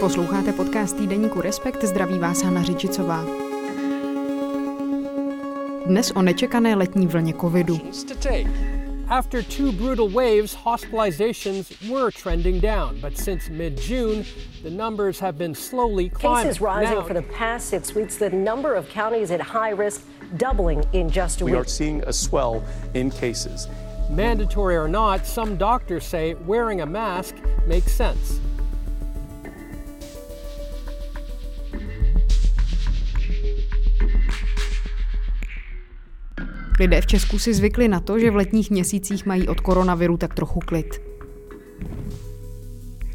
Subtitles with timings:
[0.00, 3.24] Posloucháte podcast týdeníku Respekt, zdraví vás Hana Řičicová.
[5.86, 7.78] Dnes o nečekané letní vlně covidu.
[9.12, 14.24] After two brutal waves, hospitalizations were trending down, but since mid-June,
[14.62, 16.46] the numbers have been slowly climbing.
[16.46, 20.06] Cases rising now, for the past six weeks, the number of counties at high risk
[20.38, 21.52] doubling in just a week.
[21.52, 23.68] We are seeing a swell in cases.
[24.08, 27.34] Mandatory or not, some doctors say wearing a mask
[27.66, 28.40] makes sense.
[36.82, 40.34] Lidé v Česku si zvykli na to, že v letních měsících mají od koronaviru tak
[40.34, 41.02] trochu klid.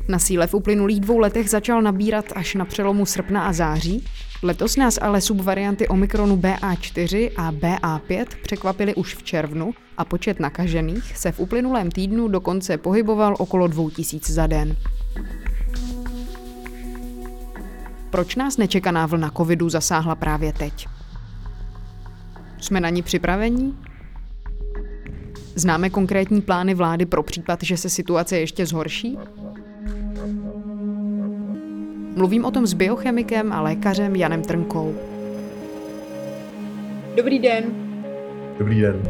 [0.07, 4.05] Na síle v uplynulých dvou letech začal nabírat až na přelomu srpna a září.
[4.43, 11.17] Letos nás ale subvarianty Omikronu BA4 a BA5 překvapily už v červnu a počet nakažených
[11.17, 14.77] se v uplynulém týdnu dokonce pohyboval okolo 2000 za den.
[18.09, 20.87] Proč nás nečekaná vlna covidu zasáhla právě teď?
[22.59, 23.77] Jsme na ní připravení?
[25.55, 29.17] Známe konkrétní plány vlády pro případ, že se situace ještě zhorší?
[32.15, 34.95] Mluvím o tom s biochemikem a lékařem Janem Trnkou.
[37.15, 37.63] Dobrý den.
[38.59, 39.01] Dobrý den.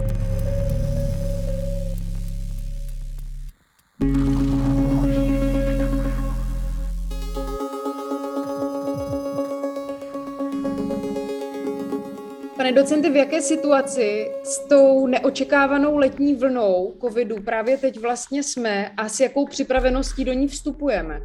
[12.67, 18.89] Pane docente, v jaké situaci s tou neočekávanou letní vlnou covidu právě teď vlastně jsme
[18.97, 21.21] a s jakou připraveností do ní vstupujeme?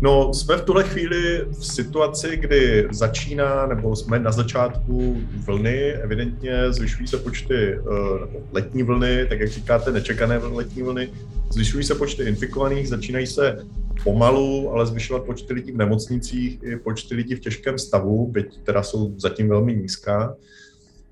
[0.00, 6.72] No, jsme v tuhle chvíli v situaci, kdy začíná, nebo jsme na začátku vlny, evidentně
[6.72, 7.88] zvyšují se počty uh,
[8.52, 11.10] letní vlny, tak jak říkáte, nečekané letní vlny,
[11.50, 13.66] zvyšují se počty infikovaných, začínají se
[14.04, 18.82] pomalu, ale zvyšovat počty lidí v nemocnicích i počty lidí v těžkém stavu, byť teda
[18.82, 20.36] jsou zatím velmi nízká.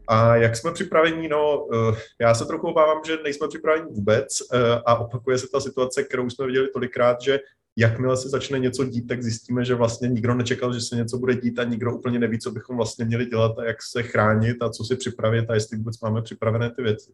[0.08, 1.28] A jak jsme připraveni?
[1.28, 5.60] No, eh, já se trochu obávám, že nejsme připraveni vůbec eh, a opakuje se ta
[5.60, 7.40] situace, kterou jsme viděli tolikrát, že
[7.76, 11.34] jakmile se začne něco dít, tak zjistíme, že vlastně nikdo nečekal, že se něco bude
[11.34, 14.70] dít a nikdo úplně neví, co bychom vlastně měli dělat a jak se chránit a
[14.70, 17.12] co si připravit a jestli vůbec máme připravené ty věci.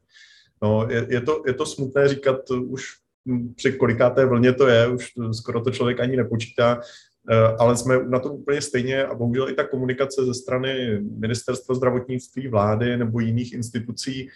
[0.63, 2.85] No, je, je, to, je to smutné říkat už
[3.57, 6.81] při kolikáté vlně to je, už skoro to člověk ani nepočítá,
[7.31, 11.75] eh, ale jsme na tom úplně stejně a bohužel i ta komunikace ze strany ministerstva
[11.75, 14.29] zdravotnictví, vlády nebo jiných institucí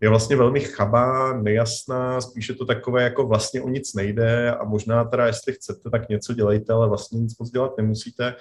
[0.00, 5.04] je vlastně velmi chabá, nejasná, spíše to takové jako vlastně o nic nejde a možná
[5.04, 8.34] teda, jestli chcete, tak něco dělejte, ale vlastně nic moc dělat nemusíte.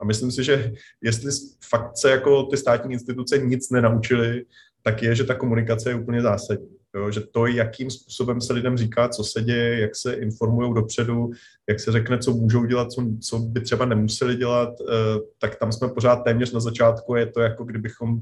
[0.00, 0.72] A myslím si, že
[1.02, 1.30] jestli
[1.68, 4.44] fakt se jako ty státní instituce nic nenaučily,
[4.82, 6.79] tak je, že ta komunikace je úplně zásadní.
[6.96, 11.30] Jo, že to, jakým způsobem se lidem říká, co se děje, jak se informují dopředu,
[11.68, 15.72] jak se řekne, co můžou dělat, co, co by třeba nemuseli dělat, eh, tak tam
[15.72, 17.14] jsme pořád téměř na začátku.
[17.14, 18.20] Je to jako kdybychom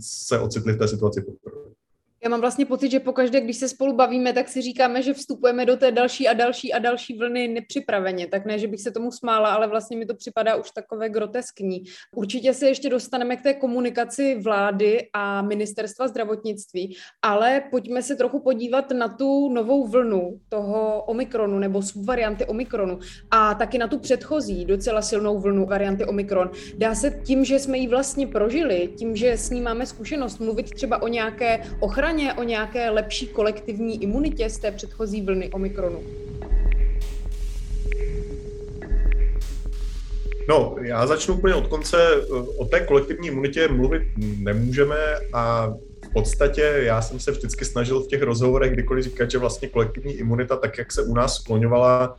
[0.00, 1.51] se ocitli v té situaci poprvé.
[2.24, 5.66] Já mám vlastně pocit, že pokaždé, když se spolu bavíme, tak si říkáme, že vstupujeme
[5.66, 8.26] do té další a další a další vlny nepřipraveně.
[8.26, 11.82] Tak ne, že bych se tomu smála, ale vlastně mi to připadá už takové groteskní.
[12.16, 18.40] Určitě se ještě dostaneme k té komunikaci vlády a ministerstva zdravotnictví, ale pojďme se trochu
[18.40, 22.98] podívat na tu novou vlnu toho Omikronu nebo subvarianty Omikronu
[23.30, 26.50] a taky na tu předchozí docela silnou vlnu varianty Omikron.
[26.76, 30.70] Dá se tím, že jsme ji vlastně prožili, tím, že s ní máme zkušenost, mluvit
[30.70, 36.02] třeba o nějaké ochraně ochraně, o nějaké lepší kolektivní imunitě z té předchozí vlny Omikronu?
[40.48, 42.26] No, já začnu úplně od konce.
[42.56, 44.02] O té kolektivní imunitě mluvit
[44.38, 44.96] nemůžeme
[45.32, 45.66] a
[46.04, 50.12] v podstatě já jsem se vždycky snažil v těch rozhovorech kdykoliv říkat, že vlastně kolektivní
[50.12, 52.16] imunita, tak jak se u nás skloňovala,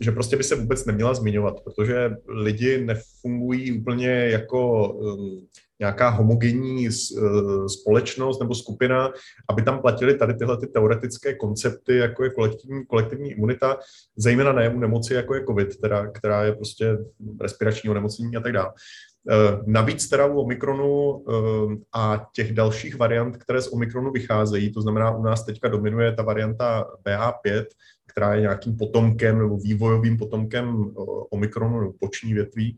[0.00, 5.46] že prostě by se vůbec neměla zmiňovat, protože lidi nefungují úplně jako um,
[5.82, 6.90] nějaká homogenní eh,
[7.68, 9.12] společnost nebo skupina,
[9.50, 13.76] aby tam platili tady tyhle ty teoretické koncepty, jako je kolektivní, kolektivní imunita,
[14.16, 16.98] zejména na nemoci, jako je COVID, teda, která je prostě
[17.40, 18.72] respirační onemocnění a tak dále.
[19.66, 25.10] Navíc teda u Omikronu eh, a těch dalších variant, které z Omikronu vycházejí, to znamená
[25.16, 27.64] u nás teďka dominuje ta varianta BA5,
[28.06, 30.90] která je nějakým potomkem nebo vývojovým potomkem
[31.30, 32.76] Omikronu nebo poční větví,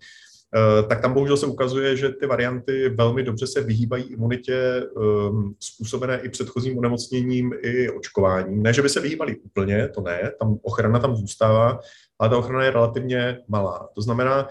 [0.88, 6.20] tak tam bohužel se ukazuje, že ty varianty velmi dobře se vyhýbají imunitě um, způsobené
[6.20, 8.62] i předchozím onemocněním, i očkováním.
[8.62, 11.80] Ne, že by se vyhýbali úplně, to ne, tam ochrana tam zůstává,
[12.18, 13.88] ale ta ochrana je relativně malá.
[13.94, 14.48] To znamená,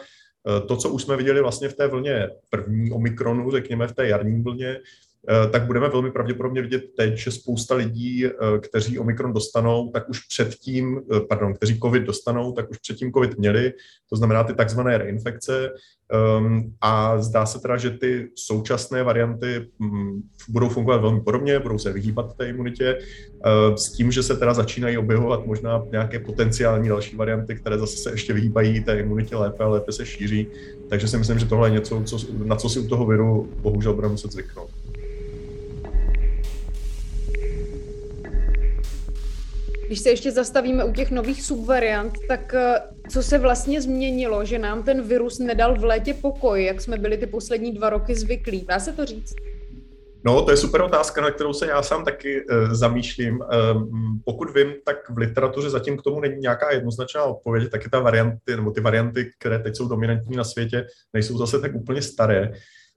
[0.68, 4.44] to, co už jsme viděli vlastně v té vlně první Omikronu, řekněme v té jarní
[4.44, 5.12] vlně, Eh,
[5.52, 10.20] tak budeme velmi pravděpodobně vidět teď, že spousta lidí, eh, kteří Omikron dostanou, tak už
[10.20, 13.74] předtím, eh, pardon, kteří COVID dostanou, tak už předtím COVID měli,
[14.10, 15.72] to znamená ty takzvané reinfekce.
[16.14, 21.78] Ehm, a zdá se teda, že ty současné varianty mm, budou fungovat velmi podobně, budou
[21.78, 23.00] se vyhýbat té imunitě,
[23.75, 28.12] s tím, že se teda začínají objevovat možná nějaké potenciální další varianty, které zase se
[28.12, 30.48] ještě vyhýbají té imunitě lépe a lépe se šíří.
[30.90, 33.94] Takže si myslím, že tohle je něco, co, na co si u toho viru bohužel
[33.94, 34.83] budeme muset zvyknout.
[39.88, 44.60] Když se ještě zastavíme u těch nových subvariant, tak eh, co se vlastně změnilo, že
[44.60, 48.66] nám ten virus nedal v létě pokoj, jak jsme byli ty poslední dva roky zvyklí?
[48.70, 49.34] Dá se to říct?
[50.26, 53.40] No, to je super otázka, na kterou se já sám taky uh, zamýšlím.
[53.40, 53.84] Uh,
[54.26, 58.56] pokud vím, tak v literatuře zatím k tomu není nějaká jednoznačná odpověď, taky ta varianty,
[58.56, 62.52] nebo ty varianty, které teď jsou dominantní na světě, nejsou zase tak úplně staré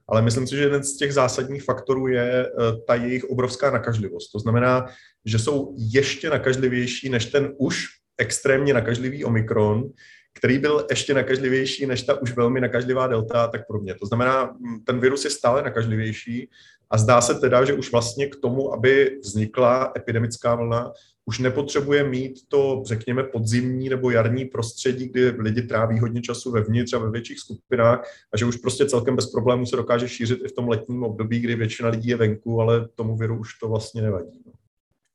[0.09, 2.51] ale myslím si, že jeden z těch zásadních faktorů je eh,
[2.87, 4.31] ta jejich obrovská nakažlivost.
[4.31, 4.85] To znamená,
[5.27, 7.85] že jsou ještě nakažlivější než ten už
[8.17, 9.89] extrémně nakažlivý Omikron,
[10.37, 13.95] který byl ještě nakažlivější než ta už velmi nakažlivá delta, tak pro mě.
[13.95, 16.49] To znamená, ten virus je stále nakažlivější
[16.89, 20.91] a zdá se teda, že už vlastně k tomu, aby vznikla epidemická vlna,
[21.25, 26.93] už nepotřebuje mít to, řekněme, podzimní nebo jarní prostředí, kdy lidi tráví hodně času vevnitř
[26.93, 28.03] a ve větších skupinách
[28.33, 31.39] a že už prostě celkem bez problémů se dokáže šířit i v tom letním období,
[31.39, 34.41] kdy většina lidí je venku, ale tomu viru už to vlastně nevadí.
[34.45, 34.56] No.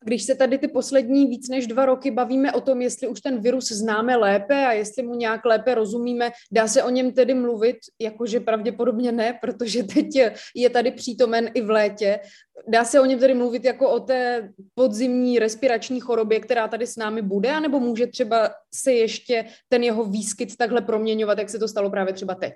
[0.04, 3.40] Když se tady ty poslední víc než dva roky bavíme o tom, jestli už ten
[3.40, 7.76] virus známe lépe a jestli mu nějak lépe rozumíme, dá se o něm tedy mluvit,
[8.00, 10.06] jakože pravděpodobně ne, protože teď
[10.56, 12.20] je tady přítomen i v létě.
[12.68, 16.96] Dá se o něm tedy mluvit jako o té podzimní respirační chorobě, která tady s
[16.96, 21.68] námi bude, anebo může třeba se ještě ten jeho výskyt takhle proměňovat, jak se to
[21.68, 22.52] stalo právě třeba teď?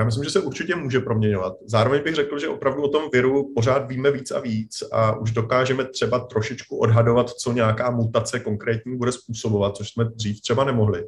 [0.00, 1.56] Já myslím, že se určitě může proměňovat.
[1.66, 5.30] Zároveň bych řekl, že opravdu o tom viru pořád víme víc a víc a už
[5.30, 11.04] dokážeme třeba trošičku odhadovat, co nějaká mutace konkrétní bude způsobovat, což jsme dřív třeba nemohli.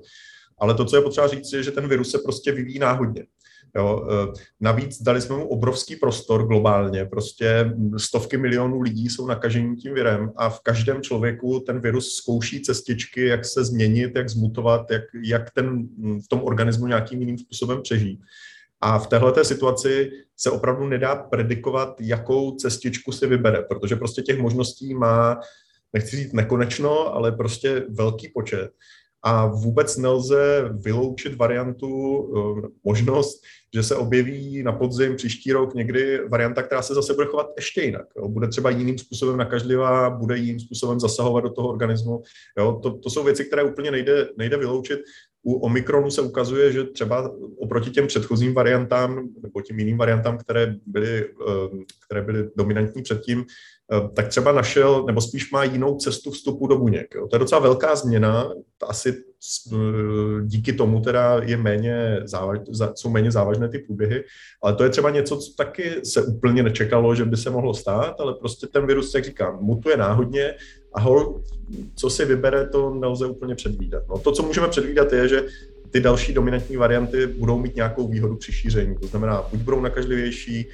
[0.58, 3.26] Ale to, co je potřeba říct, je, že ten virus se prostě vyvíjí náhodně.
[3.76, 9.76] Jo, e, navíc dali jsme mu obrovský prostor globálně, prostě stovky milionů lidí jsou nakažení
[9.76, 14.90] tím virem a v každém člověku ten virus zkouší cestičky, jak se změnit, jak zmutovat,
[14.90, 15.88] jak, jak ten
[16.24, 18.20] v tom organismu nějakým jiným způsobem přežít.
[18.82, 24.38] A v téhle situaci se opravdu nedá predikovat, jakou cestičku si vybere, protože prostě těch
[24.38, 25.40] možností má,
[25.92, 28.70] nechci říct nekonečno, ale prostě velký počet.
[29.24, 31.88] A vůbec nelze vyloučit variantu,
[32.36, 33.42] eh, možnost,
[33.74, 37.82] že se objeví na podzim příští rok někdy varianta, která se zase bude chovat ještě
[37.82, 38.06] jinak.
[38.16, 38.28] Jo.
[38.28, 42.22] Bude třeba jiným způsobem nakažlivá, bude jiným způsobem zasahovat do toho organismu.
[42.58, 42.80] Jo.
[42.82, 45.00] To, to jsou věci, které úplně nejde, nejde vyloučit
[45.42, 50.74] u Omikronu se ukazuje, že třeba oproti těm předchozím variantám nebo těm jiným variantám, které
[50.86, 53.44] byly, eh, které byly dominantní předtím,
[53.92, 57.14] eh, tak třeba našel, nebo spíš má jinou cestu vstupu do buněk.
[57.14, 57.28] Jo.
[57.28, 58.52] To je docela velká změna,
[58.88, 59.14] asi
[59.72, 59.76] eh,
[60.42, 62.58] díky tomu teda je méně závaž,
[62.94, 64.24] jsou méně závažné ty průběhy,
[64.62, 68.20] ale to je třeba něco, co taky se úplně nečekalo, že by se mohlo stát,
[68.20, 70.54] ale prostě ten virus, jak říkám, mutuje náhodně
[70.94, 71.40] a hol,
[71.94, 74.02] co si vybere, to nelze úplně předvídat.
[74.08, 75.42] No, to, co můžeme předvídat, je, že
[75.90, 78.96] ty další dominantní varianty budou mít nějakou výhodu při šíření.
[79.00, 80.68] To znamená, buď budou nakažlivější,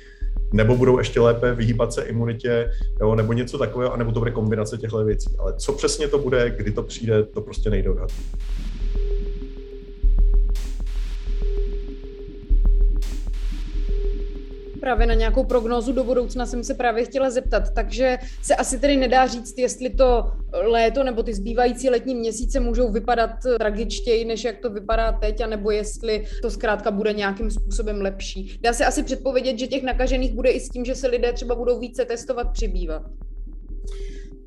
[0.52, 2.70] nebo budou ještě lépe vyhýbat se imunitě,
[3.00, 5.30] jo, nebo něco takového, anebo to bude kombinace těchto věcí.
[5.38, 8.26] Ale co přesně to bude, kdy to přijde, to prostě nejde odhadnout.
[14.80, 18.96] Právě na nějakou prognózu do budoucna jsem se právě chtěla zeptat, takže se asi tedy
[18.96, 24.58] nedá říct, jestli to léto nebo ty zbývající letní měsíce můžou vypadat tragičtěji, než jak
[24.58, 28.58] to vypadá teď, anebo jestli to zkrátka bude nějakým způsobem lepší.
[28.60, 31.54] Dá se asi předpovědět, že těch nakažených bude i s tím, že se lidé třeba
[31.54, 33.02] budou více testovat, přibývat.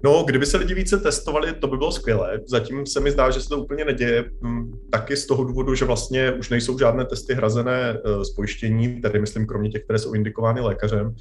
[0.04, 2.40] No, kdyby se lidi více testovali, to by bylo skvělé.
[2.46, 4.32] Zatím se mi zdá, že se to úplně neděje.
[4.42, 9.02] Mm, taky z toho důvodu, že vlastně už nejsou žádné testy hrazené z eh, pojištění,
[9.02, 11.16] tedy myslím kromě těch, které jsou indikovány lékařem.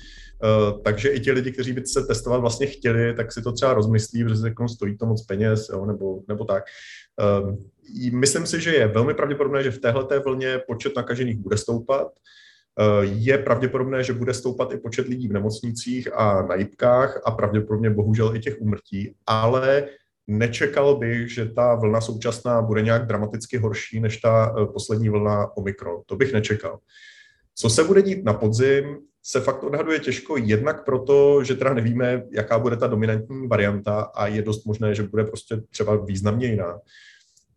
[0.44, 3.74] Eh, takže i ti lidi, kteří by se testovat vlastně chtěli, tak si to třeba
[3.74, 6.64] rozmyslí, protože se stojí to moc peněz, jo, nebo, nebo tak.
[7.20, 7.56] Eh,
[8.12, 12.08] myslím si, že je velmi pravděpodobné, že v téhle vlně počet nakažených bude stoupat.
[12.78, 17.30] Eh, je pravděpodobné, že bude stoupat i počet lidí v nemocnicích a na jibkách a
[17.30, 19.88] pravděpodobně bohužel i těch úmrtí, ale
[20.26, 25.56] nečekal bych, že ta vlna současná bude nějak dramaticky horší než ta eh, poslední vlna
[25.56, 26.02] Omikron.
[26.06, 26.78] To bych nečekal.
[27.54, 32.22] Co se bude dít na podzim, se fakt odhaduje těžko, jednak proto, že teda nevíme,
[32.30, 36.78] jaká bude ta dominantní varianta a je dost možné, že bude prostě třeba významně jiná.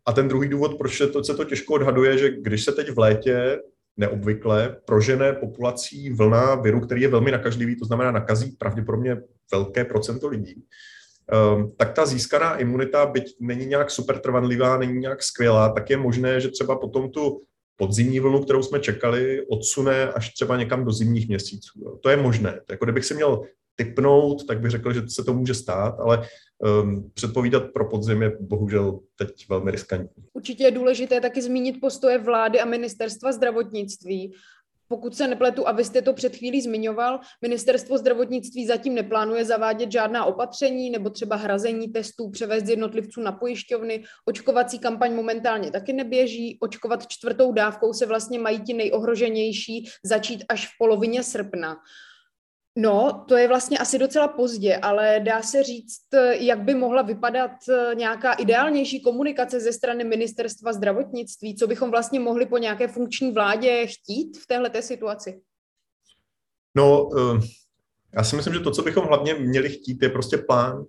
[0.06, 2.90] A ten druhý důvod, proč se to, se to těžko odhaduje, že když se teď
[2.90, 3.58] v létě
[3.96, 9.16] neobvykle prožené populací vlna viru, který je velmi nakažlivý, to znamená nakazí pravděpodobně
[9.52, 10.64] velké procento lidí,
[11.54, 15.96] um, tak ta získaná imunita, byť není nějak super trvanlivá, není nějak skvělá, tak je
[15.96, 17.42] možné, že třeba potom tu
[17.76, 21.98] podzimní vlnu, kterou jsme čekali, odsune až třeba někam do zimních měsíců.
[22.02, 22.60] To je možné.
[22.70, 23.42] Jako kdybych si měl
[23.76, 26.28] typnout, tak bych řekl, že se to může stát, ale
[26.82, 30.24] um, předpovídat pro podzim je bohužel teď velmi riskantní.
[30.32, 34.34] Určitě je důležité taky zmínit postoje vlády a ministerstva zdravotnictví.
[34.88, 39.92] Pokud se nepletu, a vy jste to před chvílí zmiňoval, ministerstvo zdravotnictví zatím neplánuje zavádět
[39.92, 44.04] žádná opatření nebo třeba hrazení testů, převést jednotlivců na pojišťovny.
[44.24, 46.58] Očkovací kampaň momentálně taky neběží.
[46.60, 51.76] Očkovat čtvrtou dávkou se vlastně mají ti nejohroženější začít až v polovině srpna.
[52.76, 57.50] No, to je vlastně asi docela pozdě, ale dá se říct, jak by mohla vypadat
[57.68, 63.32] eh, nějaká ideálnější komunikace ze strany ministerstva zdravotnictví, co bychom vlastně mohli po nějaké funkční
[63.32, 65.40] vládě chtít v téhle situaci?
[66.74, 67.40] No, eh,
[68.16, 70.84] já si myslím, že to, co bychom hlavně měli chtít, je prostě plán.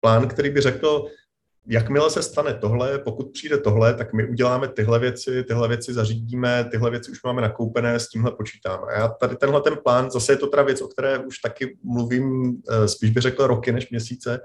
[0.00, 1.04] Plán, který by řekl,
[1.68, 6.68] jakmile se stane tohle, pokud přijde tohle, tak my uděláme tyhle věci, tyhle věci zařídíme,
[6.70, 8.82] tyhle věci už máme nakoupené, s tímhle počítáme.
[8.86, 11.78] A já tady tenhle ten plán, zase je to teda věc, o které už taky
[11.84, 14.40] mluvím, eh, spíš bych řekl roky než měsíce,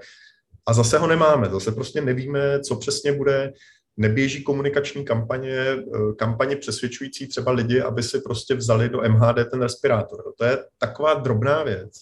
[0.66, 3.52] a zase ho nemáme, zase prostě nevíme, co přesně bude,
[3.96, 5.78] neběží komunikační kampaně, eh,
[6.18, 10.22] kampaně přesvědčující třeba lidi, aby si prostě vzali do MHD ten respirátor.
[10.38, 11.92] To je taková drobná věc,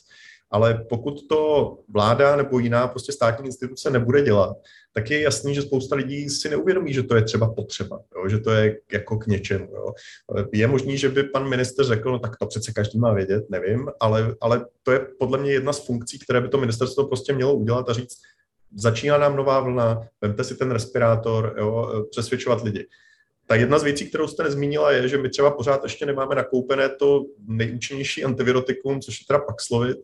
[0.52, 4.56] ale pokud to vláda nebo jiná prostě státní instituce nebude dělat,
[4.94, 8.38] tak je jasný, že spousta lidí si neuvědomí, že to je třeba potřeba, jo, že
[8.38, 9.68] to je jako k něčemu.
[9.74, 9.92] Jo.
[10.52, 13.88] Je možný, že by pan minister řekl, no tak to přece každý má vědět, nevím,
[14.00, 17.54] ale, ale to je podle mě jedna z funkcí, které by to ministerstvo prostě mělo
[17.54, 18.18] udělat a říct,
[18.76, 22.86] začíná nám nová vlna, vemte si ten respirátor, jo, přesvědčovat lidi.
[23.46, 26.88] Ta jedna z věcí, kterou jste nezmínila, je, že my třeba pořád ještě nemáme nakoupené
[26.88, 29.98] to nejúčinnější antivirotikum, což je teda Paxlovid,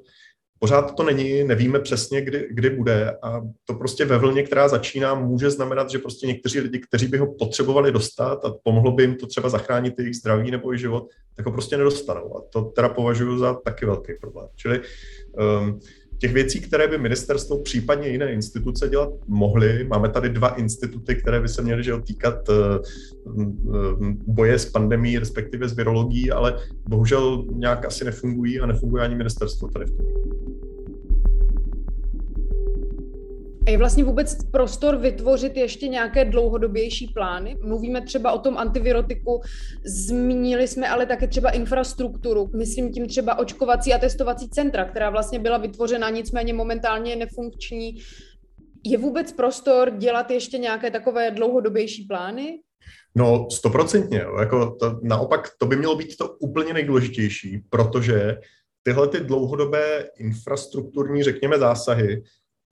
[0.59, 5.15] Pořád to není, nevíme přesně, kdy, kdy bude a to prostě ve vlně, která začíná,
[5.15, 9.17] může znamenat, že prostě někteří lidi, kteří by ho potřebovali dostat a pomohlo by jim
[9.17, 12.37] to třeba zachránit jejich zdraví nebo i život, tak ho prostě nedostanou.
[12.37, 14.49] A to teda považuji za taky velký problém.
[14.57, 14.81] Čili
[15.61, 15.81] um,
[16.19, 19.85] těch věcí, které by ministerstvo, případně jiné instituce dělat mohly.
[19.85, 22.57] Máme tady dva instituty, které by se měly že týkat uh,
[24.27, 26.59] boje s pandemí, respektive s virologií, ale
[26.89, 30.07] bohužel nějak asi nefungují a nefunguje ani ministerstvo tady v tom.
[33.69, 37.57] A je vlastně vůbec prostor vytvořit ještě nějaké dlouhodobější plány?
[37.63, 39.41] Mluvíme třeba o tom antivirotiku,
[39.85, 45.39] zmínili jsme ale také třeba infrastrukturu, myslím tím třeba očkovací a testovací centra, která vlastně
[45.39, 47.99] byla vytvořena, nicméně momentálně je nefunkční.
[48.85, 52.59] Je vůbec prostor dělat ještě nějaké takové dlouhodobější plány?
[53.15, 54.25] No, stoprocentně.
[54.41, 58.37] Jako to, naopak, to by mělo být to úplně nejdůležitější, protože
[58.83, 62.23] tyhle ty dlouhodobé infrastrukturní, řekněme, zásahy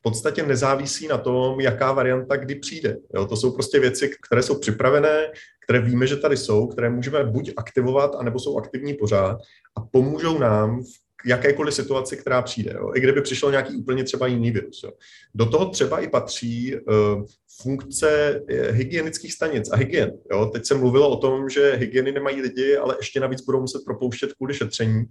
[0.06, 2.96] podstatě nezávisí na tom, jaká varianta kdy přijde.
[3.14, 5.32] Jo, to jsou prostě věci, které jsou připravené,
[5.64, 9.38] které víme, že tady jsou, které můžeme buď aktivovat, anebo jsou aktivní pořád
[9.76, 12.72] a pomůžou nám v jakékoliv situaci, která přijde.
[12.74, 12.92] Jo.
[12.94, 14.82] I kdyby přišel nějaký úplně třeba jiný virus.
[14.84, 14.92] Jo.
[15.34, 17.24] Do toho třeba i patří uh,
[17.62, 20.12] funkce eh, hygienických stanic a hygien.
[20.32, 20.46] Jo.
[20.46, 24.32] Teď se mluvilo o tom, že hygieny nemají lidi, ale ještě navíc budou muset propouštět
[24.32, 25.04] kvůli šetření.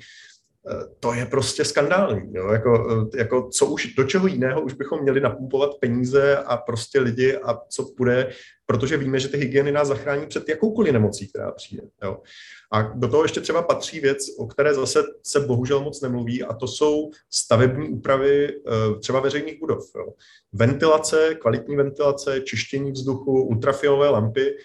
[0.99, 2.33] To je prostě skandální.
[2.33, 2.47] Jo?
[2.47, 6.99] Jako, eh, jako co už, do čeho jiného už bychom měli napumpovat peníze a prostě
[6.99, 8.29] lidi a co bude,
[8.65, 11.83] protože víme, že ty hygieny nás zachrání před jakoukoliv nemocí, která přijde.
[12.03, 12.21] Jo?
[12.71, 16.53] A do toho ještě třeba patří věc, o které zase se bohužel moc nemluví, a
[16.53, 19.83] to jsou stavební úpravy eh, třeba veřejných budov.
[19.95, 20.13] Jo?
[20.53, 24.57] Ventilace, kvalitní ventilace, čištění vzduchu, ultrafialové lampy,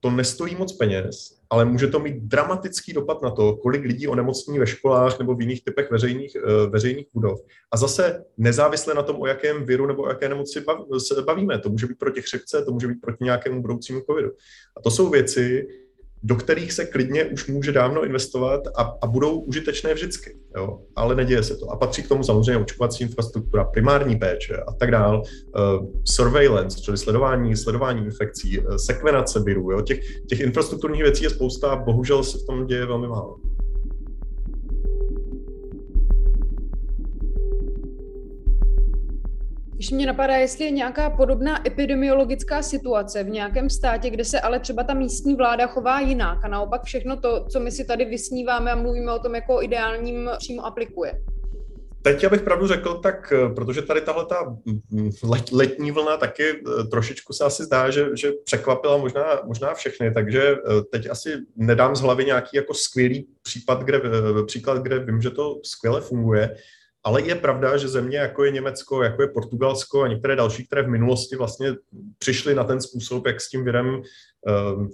[0.00, 4.58] to nestojí moc peněz, ale může to mít dramatický dopad na to, kolik lidí onemocní
[4.58, 7.40] ve školách nebo v jiných typech veřejných, eh, veřejných budov.
[7.70, 10.64] A zase nezávisle na tom, o jakém viru nebo o jaké nemoci
[10.98, 11.58] se bavíme.
[11.58, 14.30] To může být proti chřipce, to může být proti nějakému budoucímu covidu.
[14.76, 15.68] A to jsou věci,
[16.26, 20.80] do kterých se klidně už může dávno investovat a, a budou užitečné vždycky, jo?
[20.96, 21.70] ale neděje se to.
[21.70, 26.96] A patří k tomu samozřejmě očkovací infrastruktura, primární péče a tak dál, uh, surveillance, čili
[26.96, 29.80] sledování, sledování infekcí, uh, sekvenace virů, jo?
[29.80, 33.36] Těch, těch infrastrukturních věcí je spousta bohužel se v tom děje velmi málo.
[39.74, 44.60] Když mě napadá, jestli je nějaká podobná epidemiologická situace v nějakém státě, kde se ale
[44.60, 48.72] třeba ta místní vláda chová jinak a naopak všechno to, co my si tady vysníváme
[48.72, 51.12] a mluvíme o tom jako ideálním, přímo aplikuje.
[52.02, 54.56] Teď, abych pravdu řekl, tak eh, protože tady tahle ta
[54.90, 59.74] mm, let, letní vlna taky eh, trošičku se asi zdá, že, že překvapila možná, možná
[59.74, 64.00] všechny, takže eh, teď asi nedám z hlavy nějaký jako skvělý případ, kde,
[64.46, 66.56] příklad, kde vím, že to skvěle funguje,
[67.04, 70.82] ale je pravda, že země jako je Německo, jako je Portugalsko a některé další, které
[70.82, 71.74] v minulosti vlastně
[72.18, 74.90] přišly na ten způsob, jak s tím virem um,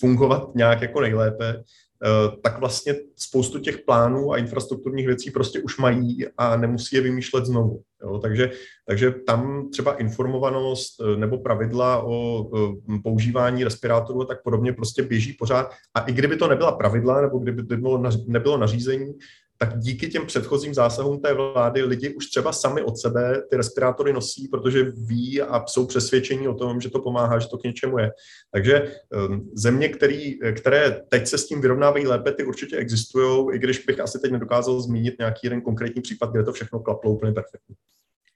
[0.00, 1.62] fungovat nějak jako nejlépe,
[2.04, 7.02] Eh, tak vlastně spoustu těch plánů a infrastrukturních věcí prostě už mají a nemusí je
[7.02, 7.82] vymýšlet znovu.
[8.02, 8.18] Jo?
[8.18, 8.50] Takže,
[8.86, 15.02] takže tam třeba informovanost eh, nebo pravidla o eh, používání respirátorů a tak podobně prostě
[15.02, 15.70] běží pořád.
[15.94, 19.14] A i kdyby to nebyla pravidla nebo kdyby to bylo, nebylo nařízení,
[19.58, 24.12] tak díky těm předchozím zásahům té vlády lidi už třeba sami od sebe ty respirátory
[24.12, 27.98] nosí, protože ví a jsou přesvědčení o tom, že to pomáhá, že to k něčemu
[27.98, 28.10] je.
[28.52, 28.92] Takže
[29.28, 33.78] um, země, který, které teď se s tím vyrovnávají lépe, ty určitě existují, i když
[33.78, 37.76] bych asi teď nedokázal zmínit nějaký jeden konkrétní případ, kde to všechno klaplo úplně perfektně.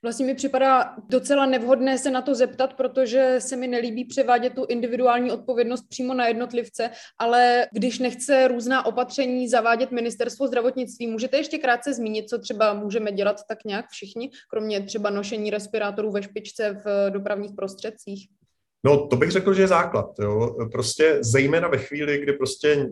[0.03, 4.65] Vlastně mi připadá docela nevhodné se na to zeptat, protože se mi nelíbí převádět tu
[4.65, 6.89] individuální odpovědnost přímo na jednotlivce,
[7.19, 13.11] ale když nechce různá opatření zavádět ministerstvo zdravotnictví, můžete ještě krátce zmínit, co třeba můžeme
[13.11, 18.40] dělat tak nějak všichni, kromě třeba nošení respirátorů ve špičce v dopravních prostředcích?
[18.83, 20.19] No, to bych řekl, že je základ.
[20.19, 20.55] Jo.
[20.71, 22.89] Prostě zejména ve chvíli, kdy prostě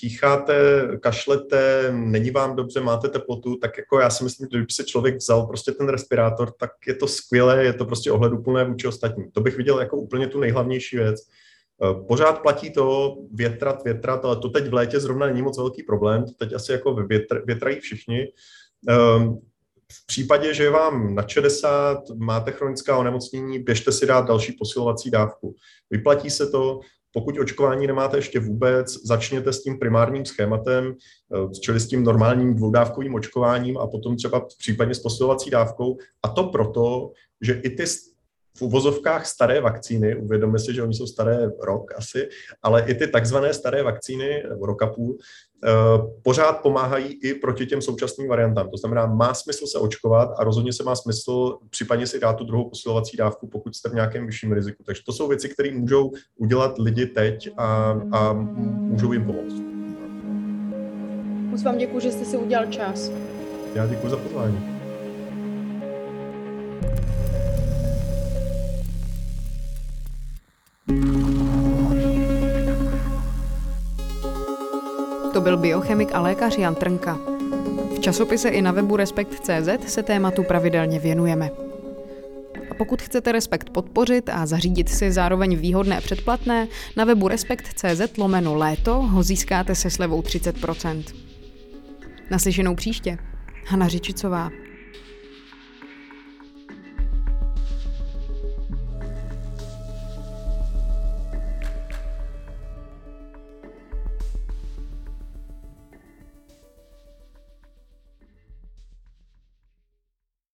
[0.00, 0.54] kýcháte,
[1.00, 5.16] kašlete, není vám dobře, máte teplotu, tak jako já si myslím, že kdyby si člověk
[5.16, 9.30] vzal prostě ten respirátor, tak je to skvělé, je to prostě ohleduplné vůči ostatním.
[9.30, 11.20] To bych viděl jako úplně tu nejhlavnější věc.
[11.84, 15.82] Eh, pořád platí to větrat, větrat, ale to teď v létě zrovna není moc velký
[15.82, 18.26] problém, to teď asi jako větr, větrají všichni.
[19.92, 25.54] V případě, že vám na 60, máte chronická onemocnění, běžte si dát další posilovací dávku.
[25.90, 26.80] Vyplatí se to,
[27.12, 30.94] pokud očkování nemáte ještě vůbec, začněte s tím primárním schématem,
[31.34, 35.96] eh, čili s tím normálním dvoudávkovým očkováním a potom třeba případně s posilovací dávkou.
[36.22, 37.86] A to proto, že i ty
[38.56, 42.28] v uvozovkách staré vakcíny, uvědomme si, že oni jsou staré rok asi,
[42.62, 45.16] ale i ty takzvané staré vakcíny, nebo roka půl,
[45.64, 45.70] eh,
[46.22, 48.70] pořád pomáhají i proti těm současným variantám.
[48.70, 52.44] To znamená, má smysl se očkovat a rozhodně se má smysl případně si dát tu
[52.44, 54.82] druhou posilovací dávku, pokud jste v nějakém vyšším riziku.
[54.86, 59.54] Takže to jsou věci, které můžou udělat lidi teď a, a můžou jim pomoct.
[61.50, 63.10] Moc vám děkuji, že jste si udělal čas.
[63.74, 64.82] Já děkuji za pozvání.
[75.32, 77.18] To byl biochemik a lékař Jan Trnka.
[77.96, 81.50] V časopise i na webu Respekt.cz se tématu pravidelně věnujeme.
[82.70, 88.54] A pokud chcete Respekt podpořit a zařídit si zároveň výhodné předplatné, na webu Respekt.cz lomeno
[88.54, 91.04] léto ho získáte se slevou 30%.
[92.30, 93.18] Naslyšenou příště.
[93.66, 94.50] Hana Řičicová.